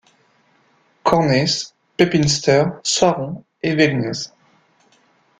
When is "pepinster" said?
1.95-2.79